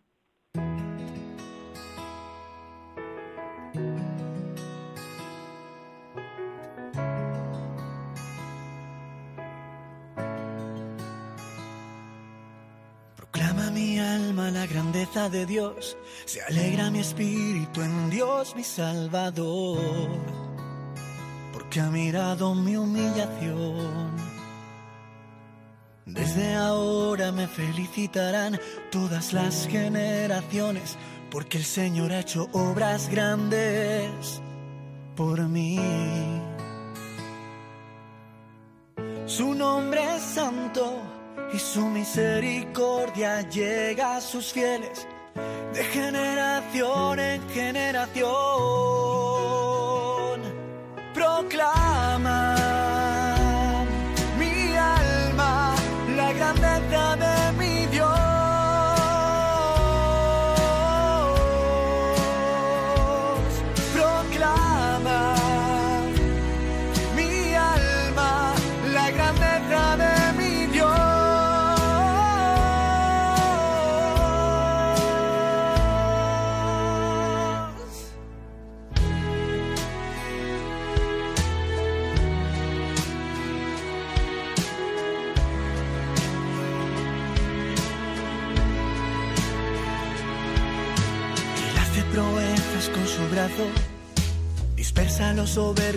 grandeza 14.68 15.30
de 15.30 15.46
Dios, 15.46 15.98
se 16.26 16.42
alegra 16.42 16.90
mi 16.90 17.00
espíritu 17.00 17.82
en 17.82 18.10
Dios 18.10 18.56
mi 18.56 18.64
Salvador, 18.64 19.80
porque 21.54 21.80
ha 21.80 21.90
mirado 21.90 22.56
mi 22.56 22.76
humillación. 22.76 24.25
Desde 26.16 26.56
ahora 26.56 27.32
me 27.34 27.48
felicitarán 27.48 28.60
todas 28.90 29.34
las 29.34 29.68
generaciones, 29.68 30.98
porque 31.30 31.58
el 31.58 31.66
Señor 31.66 32.14
ha 32.14 32.22
hecho 32.22 32.48
obras 32.54 33.10
grandes 33.10 34.42
por 35.16 35.42
mí. 35.42 35.78
Su 39.26 39.54
nombre 39.54 40.16
es 40.16 40.24
santo 40.24 41.02
y 41.54 41.60
su 41.60 41.86
misericordia 41.88 43.42
llega 43.50 44.16
a 44.16 44.22
sus 44.22 44.54
fieles 44.54 45.06
de 45.74 45.84
generación 45.84 47.20
en 47.20 47.50
generación. 47.50 48.26
Proclama 51.14 51.85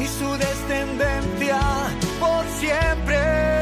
y 0.00 0.06
su 0.06 0.36
descendencia 0.36 1.60
por 2.18 2.44
siempre. 2.58 3.59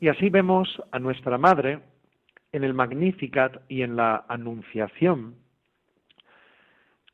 Y 0.00 0.08
así 0.08 0.30
vemos 0.30 0.82
a 0.92 0.98
nuestra 0.98 1.36
Madre 1.36 1.80
en 2.52 2.64
el 2.64 2.72
Magnificat 2.72 3.60
y 3.68 3.82
en 3.82 3.96
la 3.96 4.24
Anunciación 4.28 5.34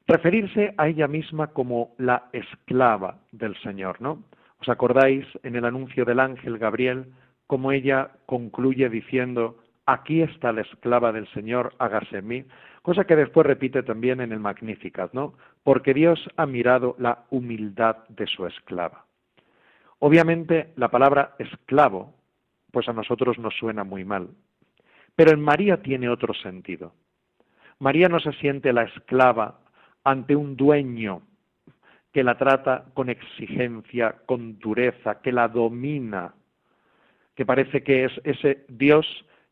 referirse 0.06 0.72
a 0.78 0.86
ella 0.86 1.08
misma 1.08 1.48
como 1.48 1.96
la 1.98 2.28
esclava 2.32 3.18
del 3.32 3.56
Señor, 3.56 4.00
¿no? 4.00 4.22
¿Os 4.60 4.68
acordáis 4.68 5.26
en 5.42 5.56
el 5.56 5.64
anuncio 5.64 6.04
del 6.04 6.20
ángel 6.20 6.58
Gabriel 6.58 7.12
cómo 7.48 7.72
ella 7.72 8.12
concluye 8.24 8.88
diciendo, 8.88 9.58
aquí 9.84 10.22
está 10.22 10.52
la 10.52 10.60
esclava 10.60 11.10
del 11.10 11.26
Señor, 11.32 11.74
hágase 11.80 12.18
en 12.18 12.28
mí? 12.28 12.44
Cosa 12.82 13.04
que 13.04 13.16
después 13.16 13.48
repite 13.48 13.82
también 13.82 14.20
en 14.20 14.30
el 14.30 14.38
Magnificat, 14.38 15.12
¿no? 15.12 15.34
Porque 15.64 15.92
Dios 15.92 16.30
ha 16.36 16.46
mirado 16.46 16.94
la 17.00 17.24
humildad 17.30 17.96
de 18.08 18.28
su 18.28 18.46
esclava. 18.46 19.06
Obviamente 19.98 20.72
la 20.76 20.88
palabra 20.88 21.34
esclavo 21.40 22.14
pues 22.76 22.90
a 22.90 22.92
nosotros 22.92 23.38
nos 23.38 23.54
suena 23.54 23.84
muy 23.84 24.04
mal. 24.04 24.28
Pero 25.14 25.30
en 25.30 25.40
María 25.40 25.80
tiene 25.80 26.10
otro 26.10 26.34
sentido. 26.34 26.92
María 27.78 28.06
no 28.10 28.20
se 28.20 28.34
siente 28.34 28.70
la 28.70 28.82
esclava 28.82 29.60
ante 30.04 30.36
un 30.36 30.56
dueño 30.58 31.22
que 32.12 32.22
la 32.22 32.36
trata 32.36 32.84
con 32.92 33.08
exigencia, 33.08 34.16
con 34.26 34.58
dureza, 34.58 35.22
que 35.22 35.32
la 35.32 35.48
domina, 35.48 36.34
que 37.34 37.46
parece 37.46 37.82
que 37.82 38.04
es 38.04 38.12
ese 38.24 38.66
Dios 38.68 39.06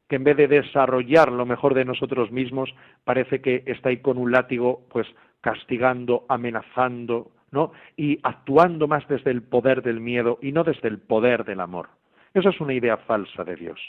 que 0.07 0.17
en 0.17 0.25
vez 0.25 0.37
de 0.37 0.47
desarrollar 0.47 1.33
lo 1.33 1.47
mejor 1.47 1.73
de 1.73 1.87
nosotros 1.87 2.31
mismos, 2.31 2.75
parece 3.05 3.41
que 3.41 3.63
está 3.65 3.89
ahí 3.89 4.03
con 4.03 4.19
un 4.19 4.33
látigo, 4.33 4.85
pues 4.91 5.07
castigando, 5.41 6.27
amenazando, 6.29 7.31
¿no? 7.53 7.73
Y 7.97 8.19
actuando 8.23 8.87
más 8.87 9.09
desde 9.09 9.31
el 9.31 9.43
poder 9.43 9.81
del 9.81 10.01
miedo 10.01 10.39
y 10.43 10.53
no 10.53 10.63
desde 10.63 10.89
el 10.89 10.99
poder 10.99 11.47
del 11.47 11.61
amor. 11.61 11.89
Esa 12.35 12.51
es 12.51 12.61
una 12.61 12.75
idea 12.75 12.97
falsa 12.97 13.45
de 13.45 13.55
Dios. 13.55 13.81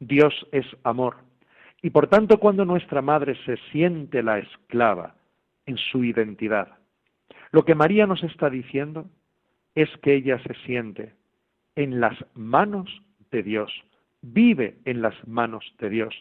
Dios 0.00 0.34
es 0.50 0.66
amor 0.82 1.16
Y 1.82 1.90
por 1.90 2.08
tanto, 2.08 2.38
cuando 2.38 2.64
nuestra 2.64 3.00
madre 3.00 3.36
se 3.46 3.56
siente 3.70 4.22
la 4.22 4.38
esclava 4.38 5.14
en 5.64 5.78
su 5.78 6.04
identidad, 6.04 6.76
lo 7.52 7.64
que 7.64 7.74
María 7.74 8.06
nos 8.06 8.22
está 8.22 8.50
diciendo 8.50 9.06
es 9.74 9.88
que 10.02 10.14
ella 10.14 10.38
se 10.42 10.54
siente 10.66 11.14
en 11.76 12.00
las 12.00 12.18
manos 12.34 12.90
de 13.30 13.42
Dios, 13.42 13.72
vive 14.20 14.76
en 14.84 15.00
las 15.00 15.14
manos 15.26 15.64
de 15.78 15.88
Dios. 15.88 16.14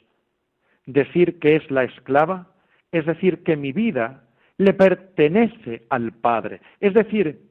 Decir 0.85 1.39
que 1.39 1.57
es 1.57 1.69
la 1.71 1.83
esclava 1.83 2.47
es 2.91 3.05
decir 3.05 3.43
que 3.43 3.57
mi 3.57 3.71
vida 3.71 4.23
le 4.57 4.73
pertenece 4.73 5.85
al 5.89 6.13
Padre, 6.13 6.61
es 6.79 6.93
decir, 6.93 7.41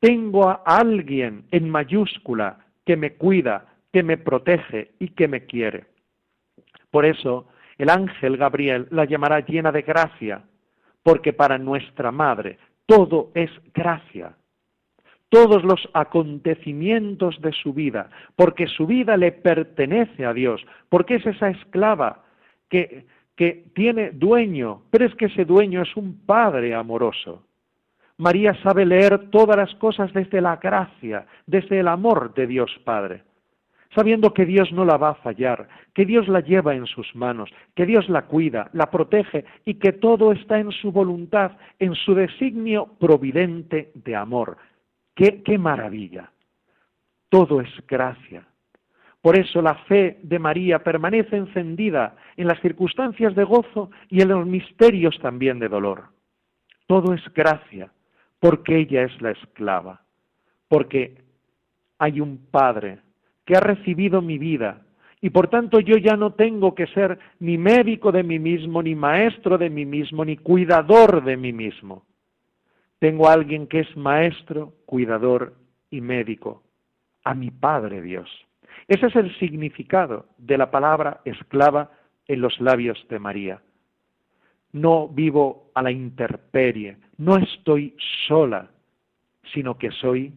tengo 0.00 0.48
a 0.48 0.62
alguien 0.64 1.44
en 1.50 1.68
mayúscula 1.68 2.67
que 2.88 2.96
me 2.96 3.16
cuida, 3.16 3.66
que 3.92 4.02
me 4.02 4.16
protege 4.16 4.92
y 4.98 5.08
que 5.08 5.28
me 5.28 5.44
quiere. 5.44 5.84
Por 6.90 7.04
eso 7.04 7.46
el 7.76 7.90
ángel 7.90 8.38
Gabriel 8.38 8.86
la 8.90 9.04
llamará 9.04 9.40
llena 9.40 9.70
de 9.70 9.82
gracia, 9.82 10.42
porque 11.02 11.34
para 11.34 11.58
nuestra 11.58 12.10
madre 12.10 12.58
todo 12.86 13.30
es 13.34 13.50
gracia. 13.74 14.36
Todos 15.28 15.64
los 15.64 15.86
acontecimientos 15.92 17.38
de 17.42 17.52
su 17.52 17.74
vida, 17.74 18.08
porque 18.36 18.66
su 18.68 18.86
vida 18.86 19.18
le 19.18 19.32
pertenece 19.32 20.24
a 20.24 20.32
Dios, 20.32 20.64
porque 20.88 21.16
es 21.16 21.26
esa 21.26 21.50
esclava 21.50 22.24
que, 22.70 23.04
que 23.36 23.66
tiene 23.74 24.12
dueño, 24.12 24.80
pero 24.90 25.04
es 25.04 25.14
que 25.16 25.26
ese 25.26 25.44
dueño 25.44 25.82
es 25.82 25.94
un 25.94 26.24
Padre 26.24 26.74
amoroso. 26.74 27.44
María 28.18 28.54
sabe 28.62 28.84
leer 28.84 29.30
todas 29.30 29.56
las 29.56 29.74
cosas 29.76 30.12
desde 30.12 30.40
la 30.40 30.56
gracia, 30.56 31.26
desde 31.46 31.80
el 31.80 31.88
amor 31.88 32.34
de 32.34 32.46
Dios 32.46 32.70
Padre 32.84 33.22
sabiendo 33.94 34.32
que 34.34 34.44
Dios 34.44 34.70
no 34.72 34.84
la 34.84 34.96
va 34.96 35.10
a 35.10 35.14
fallar, 35.16 35.68
que 35.94 36.04
Dios 36.04 36.28
la 36.28 36.40
lleva 36.40 36.74
en 36.74 36.86
sus 36.86 37.14
manos, 37.14 37.50
que 37.74 37.86
Dios 37.86 38.08
la 38.08 38.26
cuida, 38.26 38.70
la 38.72 38.90
protege 38.90 39.44
y 39.64 39.74
que 39.74 39.92
todo 39.92 40.32
está 40.32 40.58
en 40.58 40.70
su 40.72 40.92
voluntad, 40.92 41.52
en 41.78 41.94
su 41.94 42.14
designio 42.14 42.94
providente 43.00 43.90
de 43.94 44.14
amor. 44.14 44.56
¡Qué, 45.14 45.42
qué 45.42 45.58
maravilla! 45.58 46.30
Todo 47.28 47.60
es 47.60 47.70
gracia. 47.86 48.46
Por 49.20 49.36
eso 49.38 49.60
la 49.60 49.74
fe 49.74 50.20
de 50.22 50.38
María 50.38 50.82
permanece 50.84 51.36
encendida 51.36 52.14
en 52.36 52.46
las 52.46 52.60
circunstancias 52.60 53.34
de 53.34 53.44
gozo 53.44 53.90
y 54.08 54.22
en 54.22 54.28
los 54.28 54.46
misterios 54.46 55.18
también 55.20 55.58
de 55.58 55.68
dolor. 55.68 56.04
Todo 56.86 57.12
es 57.12 57.22
gracia, 57.34 57.90
porque 58.40 58.78
ella 58.78 59.02
es 59.02 59.20
la 59.20 59.30
esclava, 59.32 60.02
porque 60.68 61.22
hay 61.98 62.20
un 62.20 62.38
Padre 62.50 63.00
que 63.44 63.56
ha 63.56 63.60
recibido 63.60 64.22
mi 64.22 64.38
vida. 64.38 64.82
Y 65.20 65.30
por 65.30 65.48
tanto 65.48 65.80
yo 65.80 65.96
ya 65.96 66.16
no 66.16 66.34
tengo 66.34 66.74
que 66.74 66.86
ser 66.88 67.18
ni 67.40 67.58
médico 67.58 68.12
de 68.12 68.22
mí 68.22 68.38
mismo, 68.38 68.82
ni 68.82 68.94
maestro 68.94 69.58
de 69.58 69.68
mí 69.68 69.84
mismo, 69.84 70.24
ni 70.24 70.36
cuidador 70.36 71.24
de 71.24 71.36
mí 71.36 71.52
mismo. 71.52 72.04
Tengo 73.00 73.28
a 73.28 73.32
alguien 73.32 73.66
que 73.66 73.80
es 73.80 73.96
maestro, 73.96 74.74
cuidador 74.86 75.54
y 75.90 76.00
médico, 76.00 76.62
a 77.24 77.34
mi 77.34 77.50
Padre 77.50 78.02
Dios. 78.02 78.28
Ese 78.86 79.06
es 79.06 79.16
el 79.16 79.36
significado 79.38 80.26
de 80.38 80.56
la 80.56 80.70
palabra 80.70 81.20
esclava 81.24 81.90
en 82.26 82.40
los 82.40 82.60
labios 82.60 83.04
de 83.08 83.18
María. 83.18 83.62
No 84.72 85.08
vivo 85.08 85.70
a 85.74 85.82
la 85.82 85.90
intemperie, 85.90 86.98
no 87.16 87.36
estoy 87.36 87.96
sola, 88.26 88.70
sino 89.52 89.78
que 89.78 89.90
soy, 89.90 90.32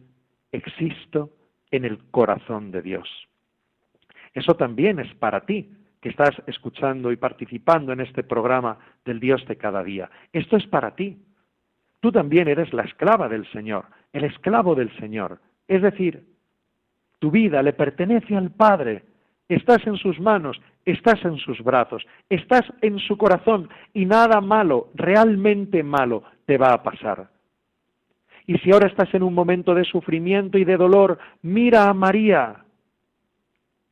existo 0.52 1.30
en 1.70 1.84
el 1.84 1.98
corazón 2.10 2.70
de 2.70 2.82
Dios. 2.82 3.08
Eso 4.34 4.54
también 4.54 4.98
es 4.98 5.14
para 5.14 5.40
ti, 5.42 5.70
que 6.00 6.08
estás 6.08 6.30
escuchando 6.46 7.12
y 7.12 7.16
participando 7.16 7.92
en 7.92 8.00
este 8.00 8.24
programa 8.24 8.78
del 9.04 9.20
Dios 9.20 9.46
de 9.46 9.56
cada 9.56 9.84
día. 9.84 10.10
Esto 10.32 10.56
es 10.56 10.66
para 10.66 10.96
ti. 10.96 11.16
Tú 12.00 12.10
también 12.10 12.48
eres 12.48 12.72
la 12.72 12.82
esclava 12.82 13.28
del 13.28 13.46
Señor, 13.52 13.84
el 14.12 14.24
esclavo 14.24 14.74
del 14.74 14.94
Señor. 14.98 15.38
Es 15.68 15.80
decir, 15.80 16.26
tu 17.20 17.30
vida 17.30 17.62
le 17.62 17.72
pertenece 17.72 18.36
al 18.36 18.50
Padre, 18.50 19.04
estás 19.54 19.86
en 19.86 19.96
sus 19.96 20.18
manos, 20.20 20.60
estás 20.84 21.24
en 21.24 21.36
sus 21.38 21.62
brazos, 21.62 22.04
estás 22.28 22.62
en 22.80 22.98
su 22.98 23.16
corazón 23.16 23.68
y 23.92 24.06
nada 24.06 24.40
malo, 24.40 24.88
realmente 24.94 25.82
malo, 25.82 26.22
te 26.46 26.58
va 26.58 26.72
a 26.72 26.82
pasar. 26.82 27.28
Y 28.46 28.58
si 28.58 28.72
ahora 28.72 28.88
estás 28.88 29.12
en 29.14 29.22
un 29.22 29.34
momento 29.34 29.74
de 29.74 29.84
sufrimiento 29.84 30.58
y 30.58 30.64
de 30.64 30.76
dolor, 30.76 31.18
mira 31.42 31.88
a 31.88 31.94
María 31.94 32.64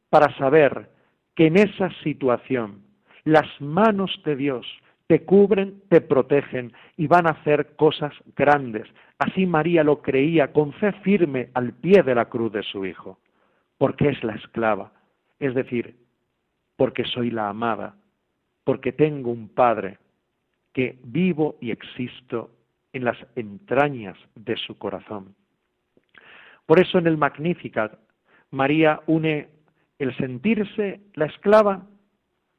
para 0.09 0.37
saber 0.37 0.91
que 1.35 1.47
en 1.47 1.57
esa 1.57 1.91
situación 2.03 2.83
las 3.25 3.49
manos 3.61 4.21
de 4.25 4.37
Dios 4.37 4.67
te 5.07 5.25
cubren, 5.25 5.83
te 5.89 6.01
protegen 6.01 6.73
y 6.97 7.07
van 7.07 7.27
a 7.27 7.31
hacer 7.31 7.75
cosas 7.77 8.13
grandes. 8.37 8.87
Así 9.19 9.47
María 9.47 9.83
lo 9.83 10.03
creía 10.03 10.53
con 10.53 10.73
fe 10.75 10.93
firme 11.03 11.51
al 11.55 11.73
pie 11.73 12.03
de 12.03 12.15
la 12.15 12.27
cruz 12.27 12.53
de 12.53 12.63
su 12.63 12.87
Hijo, 12.87 13.19
porque 13.79 14.09
es 14.09 14.23
la 14.23 14.35
esclava, 14.35 14.93
es 15.41 15.55
decir, 15.55 15.97
porque 16.77 17.05
soy 17.05 17.31
la 17.31 17.49
amada, 17.49 17.97
porque 18.65 18.93
tengo 18.93 19.31
un 19.31 19.49
Padre 19.49 19.99
que 20.73 20.99
vivo 21.03 21.57
y 21.61 21.73
existo 21.73 22.51
en 22.93 23.05
las 23.05 23.19
entrañas 23.35 24.17
de 24.35 24.57
su 24.57 24.79
corazón. 24.79 25.35
Por 26.67 26.81
eso 26.81 26.99
en 26.99 27.07
el 27.07 27.17
Magnificat 27.17 27.99
María 28.51 29.01
une 29.07 29.49
el 29.99 30.17
sentirse 30.17 31.01
la 31.15 31.27
esclava 31.27 31.87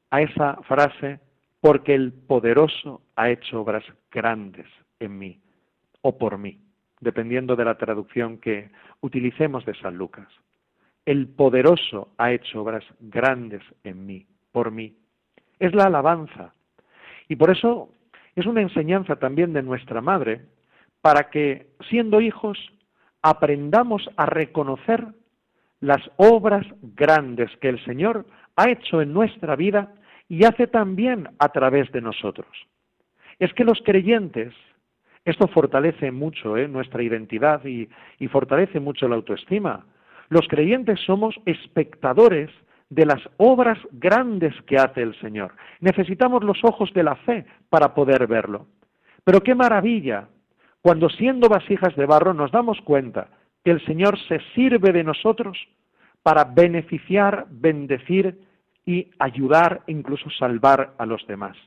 a 0.09 0.21
esa 0.21 0.57
frase, 0.63 1.19
porque 1.59 1.95
el 1.95 2.11
poderoso 2.11 3.01
ha 3.15 3.29
hecho 3.29 3.61
obras 3.61 3.83
grandes 4.11 4.67
en 4.99 5.17
mí 5.17 5.39
o 6.01 6.17
por 6.17 6.37
mí, 6.37 6.59
dependiendo 6.99 7.55
de 7.55 7.65
la 7.65 7.77
traducción 7.77 8.37
que 8.37 8.69
utilicemos 9.01 9.65
de 9.65 9.75
San 9.75 9.95
Lucas. 9.95 10.27
El 11.05 11.27
poderoso 11.27 12.09
ha 12.17 12.31
hecho 12.31 12.61
obras 12.61 12.83
grandes 12.99 13.63
en 13.83 14.05
mí, 14.05 14.25
por 14.51 14.71
mí. 14.71 14.95
Es 15.59 15.73
la 15.73 15.85
alabanza. 15.85 16.53
Y 17.27 17.35
por 17.35 17.49
eso 17.49 17.89
es 18.35 18.45
una 18.45 18.61
enseñanza 18.61 19.15
también 19.15 19.53
de 19.53 19.63
nuestra 19.63 20.01
madre 20.01 20.45
para 21.01 21.29
que, 21.29 21.67
siendo 21.89 22.21
hijos, 22.21 22.57
aprendamos 23.21 24.07
a 24.17 24.25
reconocer 24.25 25.07
las 25.79 26.01
obras 26.17 26.65
grandes 26.81 27.49
que 27.57 27.69
el 27.69 27.83
Señor 27.85 28.25
ha 28.55 28.69
hecho 28.69 29.01
en 29.01 29.13
nuestra 29.13 29.55
vida 29.55 29.93
y 30.29 30.45
hace 30.45 30.67
también 30.67 31.29
a 31.39 31.49
través 31.49 31.91
de 31.91 32.01
nosotros. 32.01 32.47
Es 33.39 33.51
que 33.53 33.63
los 33.63 33.81
creyentes, 33.83 34.53
esto 35.25 35.47
fortalece 35.47 36.11
mucho 36.11 36.57
¿eh? 36.57 36.67
nuestra 36.67 37.01
identidad 37.01 37.65
y 37.65 37.87
fortalece 38.27 38.79
mucho 38.79 39.07
la 39.07 39.15
autoestima. 39.15 39.85
Los 40.31 40.47
creyentes 40.47 40.97
somos 41.01 41.35
espectadores 41.45 42.49
de 42.89 43.05
las 43.05 43.19
obras 43.35 43.77
grandes 43.91 44.53
que 44.61 44.77
hace 44.77 45.01
el 45.01 45.13
Señor. 45.19 45.53
Necesitamos 45.81 46.41
los 46.41 46.57
ojos 46.63 46.93
de 46.93 47.03
la 47.03 47.17
fe 47.17 47.45
para 47.69 47.93
poder 47.93 48.27
verlo. 48.27 48.65
Pero 49.25 49.43
qué 49.43 49.53
maravilla 49.55 50.29
cuando 50.81 51.09
siendo 51.09 51.49
vasijas 51.49 51.93
de 51.97 52.05
barro 52.05 52.33
nos 52.33 52.49
damos 52.49 52.79
cuenta 52.79 53.27
que 53.65 53.71
el 53.71 53.85
Señor 53.85 54.17
se 54.29 54.39
sirve 54.55 54.93
de 54.93 55.03
nosotros 55.03 55.57
para 56.23 56.45
beneficiar, 56.45 57.47
bendecir 57.49 58.39
y 58.85 59.11
ayudar, 59.19 59.81
incluso 59.87 60.29
salvar 60.29 60.93
a 60.97 61.05
los 61.05 61.27
demás. 61.27 61.57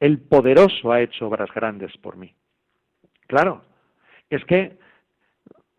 El 0.00 0.18
poderoso 0.18 0.92
ha 0.92 1.02
hecho 1.02 1.26
obras 1.26 1.50
grandes 1.54 1.94
por 1.98 2.16
mí. 2.16 2.32
Claro, 3.26 3.60
es 4.30 4.42
que 4.46 4.78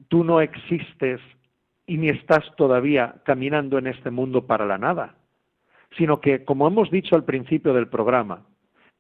tú 0.10 0.24
no 0.24 0.42
existes 0.42 1.20
y 1.86 1.98
ni 1.98 2.10
estás 2.10 2.44
todavía 2.56 3.16
caminando 3.26 3.78
en 3.78 3.88
este 3.88 4.10
mundo 4.10 4.46
para 4.48 4.66
la 4.66 4.78
nada, 4.78 5.16
sino 5.98 6.22
que, 6.22 6.44
como 6.46 6.68
hemos 6.68 6.90
dicho 6.90 7.16
al 7.16 7.26
principio 7.26 7.74
del 7.74 7.88
programa, 7.88 8.46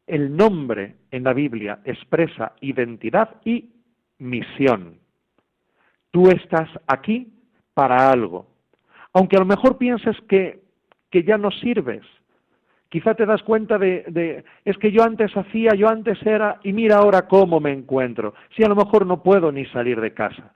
el 0.06 0.36
nombre 0.36 0.98
en 1.12 1.24
la 1.24 1.34
Biblia 1.34 1.80
expresa 1.86 2.54
identidad 2.60 3.42
y 3.46 3.72
misión. 4.20 4.98
Tú 6.12 6.30
estás 6.30 6.70
aquí 6.88 7.34
para 7.74 8.12
algo. 8.12 8.48
Aunque 9.14 9.38
a 9.38 9.40
lo 9.40 9.46
mejor 9.46 9.78
pienses 9.78 10.18
que, 10.28 10.62
que 11.10 11.24
ya 11.24 11.38
no 11.38 11.52
sirves, 11.52 12.04
quizá 12.90 13.16
te 13.16 13.26
das 13.26 13.42
cuenta 13.44 13.78
de, 13.78 14.04
de, 14.10 14.44
es 14.66 14.78
que 14.78 14.92
yo 14.92 15.04
antes 15.04 15.36
hacía, 15.36 15.74
yo 15.74 15.88
antes 15.88 16.22
era, 16.26 16.60
y 16.64 16.74
mira 16.74 16.98
ahora 16.98 17.28
cómo 17.28 17.60
me 17.60 17.72
encuentro. 17.72 18.34
Si 18.56 18.64
a 18.64 18.68
lo 18.68 18.76
mejor 18.76 19.06
no 19.06 19.24
puedo 19.24 19.52
ni 19.52 19.66
salir 19.68 20.02
de 20.02 20.14
casa 20.14 20.54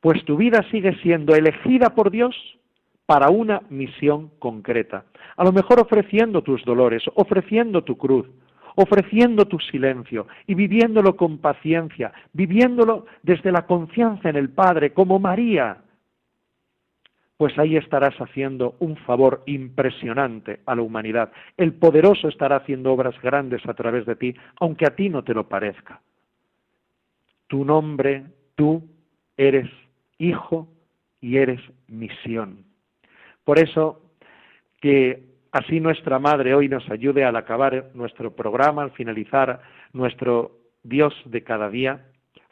pues 0.00 0.24
tu 0.24 0.36
vida 0.36 0.62
sigue 0.70 0.94
siendo 1.02 1.34
elegida 1.34 1.90
por 1.90 2.10
Dios 2.10 2.34
para 3.06 3.30
una 3.30 3.62
misión 3.70 4.30
concreta. 4.38 5.04
A 5.36 5.44
lo 5.44 5.50
mejor 5.52 5.80
ofreciendo 5.80 6.42
tus 6.42 6.64
dolores, 6.64 7.02
ofreciendo 7.14 7.82
tu 7.82 7.96
cruz, 7.96 8.26
ofreciendo 8.76 9.46
tu 9.46 9.58
silencio 9.58 10.28
y 10.46 10.54
viviéndolo 10.54 11.16
con 11.16 11.38
paciencia, 11.38 12.12
viviéndolo 12.32 13.06
desde 13.22 13.50
la 13.50 13.66
confianza 13.66 14.28
en 14.28 14.36
el 14.36 14.50
Padre, 14.50 14.92
como 14.92 15.18
María. 15.18 15.78
pues 17.38 17.56
ahí 17.56 17.76
estarás 17.76 18.16
haciendo 18.16 18.74
un 18.80 18.96
favor 18.96 19.44
impresionante 19.46 20.60
a 20.66 20.74
la 20.74 20.82
humanidad. 20.82 21.30
El 21.56 21.72
poderoso 21.72 22.26
estará 22.26 22.56
haciendo 22.56 22.92
obras 22.92 23.14
grandes 23.22 23.64
a 23.66 23.74
través 23.74 24.06
de 24.06 24.16
ti, 24.16 24.34
aunque 24.60 24.86
a 24.86 24.96
ti 24.96 25.08
no 25.08 25.22
te 25.22 25.34
lo 25.34 25.48
parezca. 25.48 26.00
Tu 27.46 27.64
nombre, 27.64 28.24
tú 28.56 28.82
eres 29.36 29.70
hijo 30.18 30.68
y 31.20 31.38
eres 31.38 31.60
misión. 31.86 32.64
Por 33.44 33.58
eso, 33.58 34.02
que 34.80 35.24
así 35.52 35.80
nuestra 35.80 36.18
Madre 36.18 36.54
hoy 36.54 36.68
nos 36.68 36.88
ayude 36.90 37.24
al 37.24 37.36
acabar 37.36 37.90
nuestro 37.94 38.34
programa, 38.34 38.82
al 38.82 38.90
finalizar 38.92 39.62
nuestro 39.92 40.52
Dios 40.82 41.14
de 41.24 41.42
cada 41.42 41.70
día, 41.70 42.06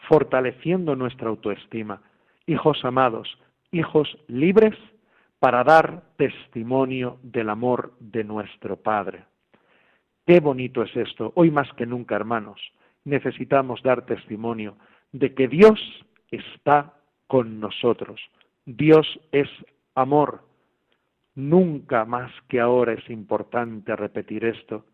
fortaleciendo 0.09 0.97
nuestra 0.97 1.29
autoestima. 1.29 2.03
Hijos 2.47 2.85
amados, 2.85 3.39
hijos 3.73 4.17
libres 4.29 4.75
para 5.39 5.65
dar 5.65 6.03
testimonio 6.17 7.19
del 7.23 7.51
amor 7.51 7.93
de 8.01 8.25
nuestro 8.25 8.77
Padre. 8.77 9.25
Qué 10.27 10.41
bonito 10.41 10.83
es 10.83 10.97
esto. 10.97 11.33
Hoy 11.37 11.51
más 11.51 11.73
que 11.75 11.87
nunca, 11.87 12.17
hermanos, 12.17 12.61
necesitamos 13.05 13.83
dar 13.83 14.07
testimonio 14.07 14.77
de 15.13 15.35
que 15.35 15.47
Dios 15.47 15.81
está 16.31 16.95
con 17.27 17.61
nosotros. 17.61 18.21
Dios 18.65 19.07
es 19.33 19.49
amor. 19.95 20.43
Nunca 21.35 22.05
más 22.05 22.33
que 22.49 22.61
ahora 22.61 22.95
es 22.95 23.11
importante 23.11 23.95
repetir 23.95 24.45
esto 24.45 24.85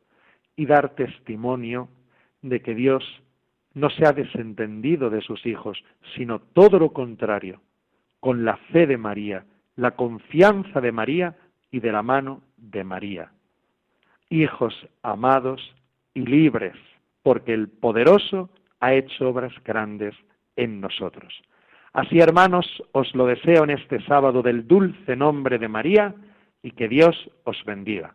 y 0.56 0.66
dar 0.66 0.94
testimonio 0.94 1.88
de 2.42 2.60
que 2.60 2.74
Dios 2.74 3.04
no 3.74 3.90
se 3.90 4.06
ha 4.06 4.12
desentendido 4.12 5.08
de 5.08 5.22
sus 5.22 5.46
hijos, 5.46 5.82
sino 6.14 6.40
todo 6.40 6.78
lo 6.78 6.92
contrario 6.92 7.60
con 8.20 8.44
la 8.44 8.56
fe 8.56 8.86
de 8.86 8.96
María, 8.96 9.44
la 9.76 9.92
confianza 9.92 10.80
de 10.80 10.92
María 10.92 11.36
y 11.70 11.80
de 11.80 11.90
la 11.90 12.02
mano 12.02 12.42
de 12.56 12.84
María. 12.84 13.32
Hijos 14.28 14.74
amados 15.02 15.60
y 16.14 16.20
libres, 16.20 16.76
porque 17.22 17.54
el 17.54 17.68
poderoso 17.68 18.50
ha 18.80 18.94
hecho 18.94 19.28
obras 19.28 19.52
grandes 19.64 20.14
en 20.56 20.80
nosotros. 20.80 21.32
Así, 21.92 22.20
hermanos, 22.20 22.66
os 22.92 23.14
lo 23.14 23.26
deseo 23.26 23.64
en 23.64 23.70
este 23.70 24.00
sábado 24.06 24.42
del 24.42 24.66
dulce 24.66 25.14
nombre 25.14 25.58
de 25.58 25.68
María 25.68 26.14
y 26.62 26.70
que 26.70 26.88
Dios 26.88 27.30
os 27.44 27.62
bendiga. 27.64 28.14